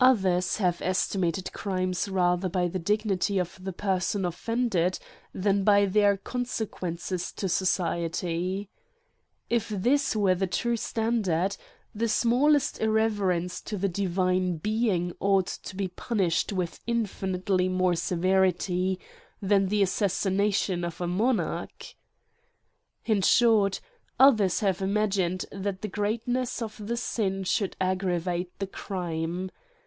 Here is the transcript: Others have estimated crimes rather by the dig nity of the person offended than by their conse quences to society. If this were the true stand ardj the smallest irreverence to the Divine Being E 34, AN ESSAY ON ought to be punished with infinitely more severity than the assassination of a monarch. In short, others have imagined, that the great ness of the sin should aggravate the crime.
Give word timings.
Others 0.00 0.58
have 0.58 0.80
estimated 0.80 1.52
crimes 1.52 2.08
rather 2.08 2.48
by 2.48 2.68
the 2.68 2.78
dig 2.78 3.02
nity 3.02 3.40
of 3.40 3.58
the 3.60 3.72
person 3.72 4.24
offended 4.24 4.96
than 5.34 5.64
by 5.64 5.86
their 5.86 6.16
conse 6.16 6.64
quences 6.68 7.34
to 7.34 7.48
society. 7.48 8.70
If 9.50 9.68
this 9.68 10.14
were 10.14 10.36
the 10.36 10.46
true 10.46 10.76
stand 10.76 11.24
ardj 11.24 11.56
the 11.96 12.06
smallest 12.08 12.80
irreverence 12.80 13.60
to 13.62 13.76
the 13.76 13.88
Divine 13.88 14.58
Being 14.58 15.08
E 15.10 15.10
34, 15.10 15.10
AN 15.10 15.10
ESSAY 15.10 15.16
ON 15.18 15.28
ought 15.28 15.46
to 15.64 15.74
be 15.76 15.88
punished 15.88 16.52
with 16.52 16.78
infinitely 16.86 17.68
more 17.68 17.96
severity 17.96 19.00
than 19.42 19.66
the 19.66 19.82
assassination 19.82 20.84
of 20.84 21.00
a 21.00 21.08
monarch. 21.08 21.96
In 23.04 23.20
short, 23.20 23.80
others 24.16 24.60
have 24.60 24.80
imagined, 24.80 25.46
that 25.50 25.82
the 25.82 25.88
great 25.88 26.28
ness 26.28 26.62
of 26.62 26.86
the 26.86 26.96
sin 26.96 27.42
should 27.42 27.74
aggravate 27.80 28.56
the 28.60 28.68
crime. 28.68 29.50